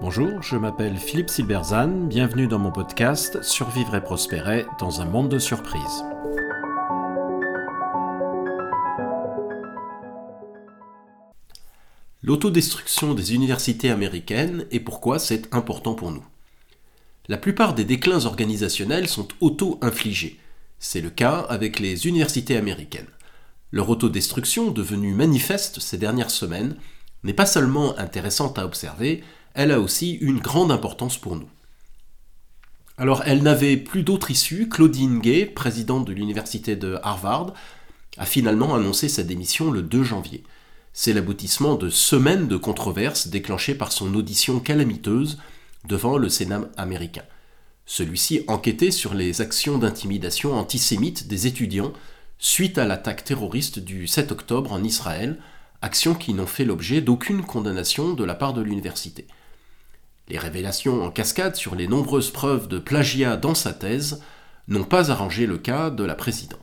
[0.00, 5.28] Bonjour, je m'appelle Philippe Silberzan, bienvenue dans mon podcast Survivre et prospérer dans un monde
[5.28, 6.04] de surprises.
[12.22, 16.24] L'autodestruction des universités américaines et pourquoi c'est important pour nous.
[17.28, 20.38] La plupart des déclins organisationnels sont auto-infligés.
[20.78, 23.06] C'est le cas avec les universités américaines.
[23.70, 26.76] Leur autodestruction, devenue manifeste ces dernières semaines,
[27.22, 29.22] n'est pas seulement intéressante à observer,
[29.54, 31.48] elle a aussi une grande importance pour nous.
[32.96, 34.68] Alors, elle n'avait plus d'autre issue.
[34.68, 37.54] Claudine Gay, présidente de l'université de Harvard,
[38.16, 40.42] a finalement annoncé sa démission le 2 janvier.
[40.92, 45.38] C'est l'aboutissement de semaines de controverses déclenchées par son audition calamiteuse
[45.86, 47.22] devant le Sénat américain.
[47.86, 51.92] Celui-ci enquêtait sur les actions d'intimidation antisémite des étudiants
[52.38, 55.38] suite à l'attaque terroriste du 7 octobre en Israël,
[55.82, 59.26] actions qui n'ont fait l'objet d'aucune condamnation de la part de l'université.
[60.28, 64.22] Les révélations en cascade sur les nombreuses preuves de plagiat dans sa thèse
[64.68, 66.60] n'ont pas arrangé le cas de la présidente.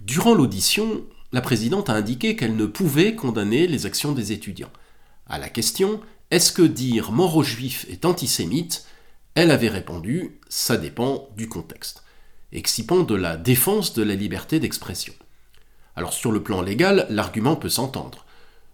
[0.00, 4.72] Durant l'audition, la présidente a indiqué qu'elle ne pouvait condamner les actions des étudiants.
[5.26, 6.00] À la question
[6.30, 8.86] Est-ce que dire mort aux juifs est antisémite
[9.36, 12.02] elle avait répondu Ça dépend du contexte,
[12.56, 15.12] excipant de la défense de la liberté d'expression.
[15.94, 18.24] Alors sur le plan légal, l'argument peut s'entendre.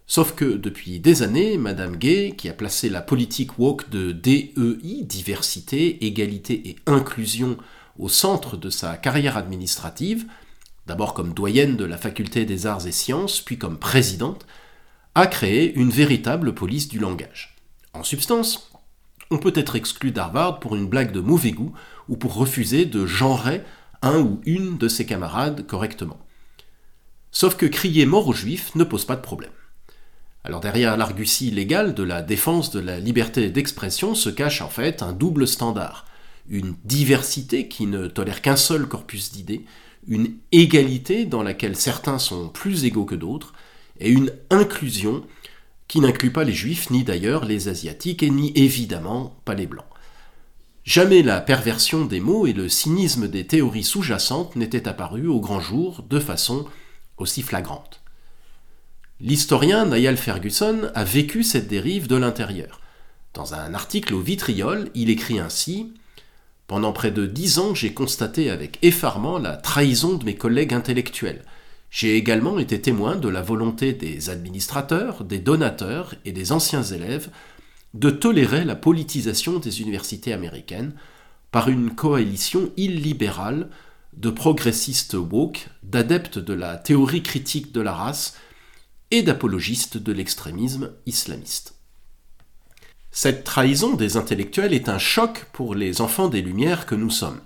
[0.05, 5.03] Sauf que depuis des années, Madame Gay, qui a placé la politique woke de DEI,
[5.03, 7.57] diversité, égalité et inclusion,
[7.97, 10.25] au centre de sa carrière administrative,
[10.87, 14.45] d'abord comme doyenne de la faculté des arts et sciences, puis comme présidente,
[15.15, 17.55] a créé une véritable police du langage.
[17.93, 18.71] En substance,
[19.33, 21.73] on peut être exclu d'Harvard pour une blague de mauvais goût
[22.07, 23.63] ou pour refuser de genrer
[24.01, 26.19] un ou une de ses camarades correctement.
[27.31, 29.51] Sauf que crier mort aux juifs ne pose pas de problème.
[30.43, 35.01] Alors derrière l'argutie légale de la défense de la liberté d'expression se cache en fait
[35.01, 36.05] un double standard,
[36.49, 39.65] une diversité qui ne tolère qu'un seul corpus d'idées,
[40.05, 43.53] une égalité dans laquelle certains sont plus égaux que d'autres,
[43.99, 45.23] et une inclusion
[45.93, 49.85] qui n'inclut pas les juifs, ni d'ailleurs les asiatiques, et ni évidemment pas les blancs.
[50.85, 55.59] Jamais la perversion des mots et le cynisme des théories sous-jacentes n'étaient apparus au grand
[55.59, 56.65] jour de façon
[57.19, 58.01] aussi flagrante.
[59.19, 62.81] L'historien Niall Ferguson a vécu cette dérive de l'intérieur.
[63.35, 65.93] Dans un article au vitriol, il écrit ainsi
[66.65, 71.45] Pendant près de dix ans, j'ai constaté avec effarement la trahison de mes collègues intellectuels.
[71.93, 77.29] J'ai également été témoin de la volonté des administrateurs, des donateurs et des anciens élèves
[77.93, 80.95] de tolérer la politisation des universités américaines
[81.51, 83.69] par une coalition illibérale
[84.17, 88.39] de progressistes woke, d'adeptes de la théorie critique de la race
[89.11, 91.75] et d'apologistes de l'extrémisme islamiste.
[93.11, 97.39] Cette trahison des intellectuels est un choc pour les enfants des Lumières que nous sommes.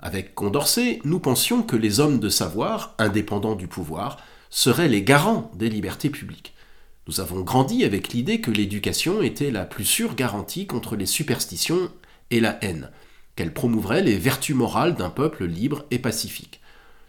[0.00, 5.50] Avec Condorcet, nous pensions que les hommes de savoir, indépendants du pouvoir, seraient les garants
[5.54, 6.54] des libertés publiques.
[7.08, 11.90] Nous avons grandi avec l'idée que l'éducation était la plus sûre garantie contre les superstitions
[12.30, 12.90] et la haine,
[13.34, 16.60] qu'elle promouvrait les vertus morales d'un peuple libre et pacifique.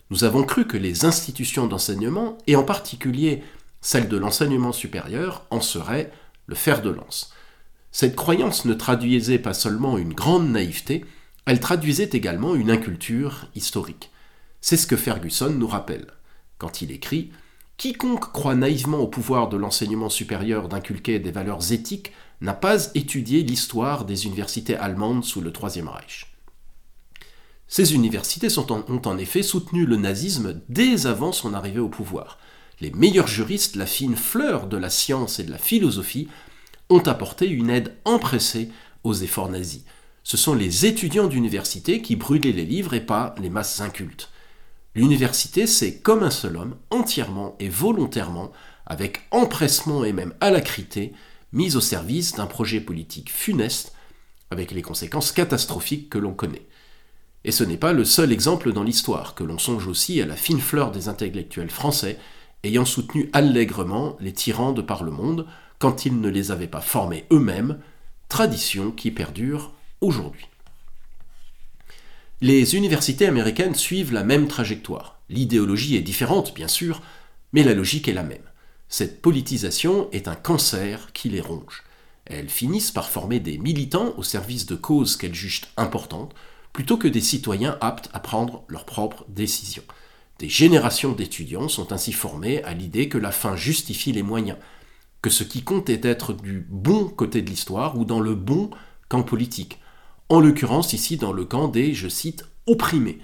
[0.10, 3.44] Nous avons cru que les institutions d'enseignement, et en particulier
[3.82, 6.12] celle de l'enseignement supérieur en serait
[6.48, 7.34] le fer de lance.
[7.92, 11.06] Cette croyance ne traduisait pas seulement une grande naïveté,
[11.50, 14.12] elle traduisait également une inculture historique.
[14.62, 16.06] C'est ce que Ferguson nous rappelle,
[16.60, 17.32] quand il écrit
[17.78, 23.42] Quiconque croit naïvement au pouvoir de l'enseignement supérieur d'inculquer des valeurs éthiques n'a pas étudié
[23.42, 26.28] l'histoire des universités allemandes sous le Troisième Reich.
[27.68, 32.38] Ces universités ont en effet soutenu le nazisme dès avant son arrivée au pouvoir
[32.80, 36.28] les meilleurs juristes, la fine fleur de la science et de la philosophie,
[36.90, 38.70] ont apporté une aide empressée
[39.04, 39.84] aux efforts nazis.
[40.30, 44.30] Ce sont les étudiants d'université qui brûlaient les livres et pas les masses incultes.
[44.94, 48.52] L'université, c'est comme un seul homme, entièrement et volontairement,
[48.86, 51.14] avec empressement et même alacrité,
[51.52, 53.96] mise au service d'un projet politique funeste,
[54.52, 56.68] avec les conséquences catastrophiques que l'on connaît.
[57.44, 60.36] Et ce n'est pas le seul exemple dans l'histoire, que l'on songe aussi à la
[60.36, 62.20] fine fleur des intellectuels français,
[62.64, 65.48] ayant soutenu allègrement les tyrans de par le monde
[65.80, 67.80] quand ils ne les avaient pas formés eux-mêmes,
[68.28, 70.48] tradition qui perdure aujourd'hui.
[72.42, 75.20] Les universités américaines suivent la même trajectoire.
[75.30, 77.02] L'idéologie est différente, bien sûr,
[77.52, 78.38] mais la logique est la même.
[78.88, 81.84] Cette politisation est un cancer qui les ronge.
[82.26, 86.34] Elles finissent par former des militants au service de causes qu'elles jugent importantes,
[86.72, 89.84] plutôt que des citoyens aptes à prendre leurs propres décisions.
[90.40, 94.58] Des générations d'étudiants sont ainsi formés à l'idée que la fin justifie les moyens,
[95.22, 96.08] que ce qui compte est
[96.42, 98.70] du bon côté de l'histoire ou dans le bon
[99.10, 99.80] camp politique,
[100.30, 103.20] en l'occurrence ici dans le camp des, je cite, opprimés.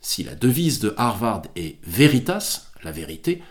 [0.00, 3.42] Si la devise de Harvard est Veritas, la vérité,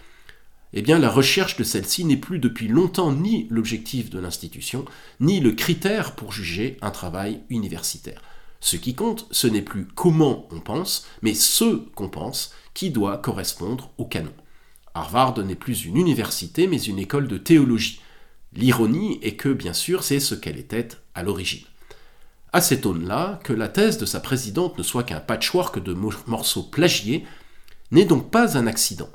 [0.73, 4.85] eh bien la recherche de celle-ci n'est plus depuis longtemps ni l'objectif de l'institution,
[5.19, 8.21] ni le critère pour juger un travail universitaire.
[8.59, 13.17] Ce qui compte, ce n'est plus comment on pense, mais ce qu'on pense qui doit
[13.17, 14.33] correspondre au canon.
[14.93, 18.01] Harvard n'est plus une université, mais une école de théologie.
[18.53, 21.65] L'ironie est que, bien sûr, c'est ce qu'elle était à l'origine.
[22.53, 26.63] À cette aune-là, que la thèse de sa présidente ne soit qu'un patchwork de morceaux
[26.63, 27.25] plagiés
[27.91, 29.09] n'est donc pas un accident.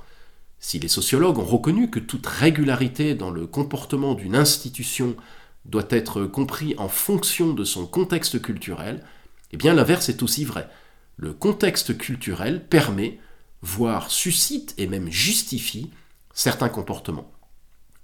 [0.59, 5.17] Si les sociologues ont reconnu que toute régularité dans le comportement d'une institution
[5.65, 9.03] doit être compris en fonction de son contexte culturel,
[9.53, 10.69] eh bien l'inverse est aussi vrai.
[11.17, 13.19] Le contexte culturel permet,
[13.61, 15.91] voire suscite et même justifie
[16.33, 17.33] certains comportements.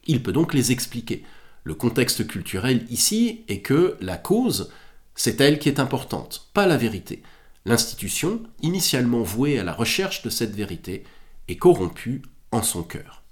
[0.07, 1.25] Il peut donc les expliquer.
[1.65, 4.71] Le contexte culturel ici est que la cause,
[5.19, 7.25] c'est elle qui est importante, pas la vérité.
[7.67, 11.03] L'institution, initialement vouée à la recherche de cette vérité,
[11.49, 12.23] est corrompue
[12.53, 13.25] en son cœur.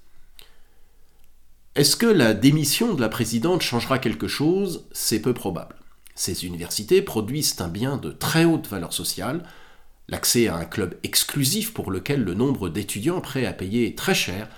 [1.76, 4.88] Est-ce que la démission de la présidente changera quelque chose?
[4.90, 5.76] C'est peu probable.
[6.16, 9.48] Ces universités produisent un bien de très haute valeur sociale,
[10.08, 14.48] l'accès à un club exclusif pour lequel le nombre d'étudiants prêts à payer très cher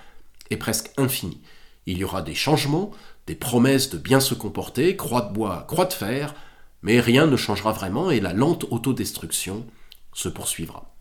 [0.48, 1.42] est presque infini.
[1.84, 2.90] Il y aura des changements,
[3.26, 6.34] des promesses de bien se comporter, croix de bois, croix de fer,
[6.82, 9.66] mais rien ne changera vraiment et la lente autodestruction
[10.12, 10.94] se poursuivra.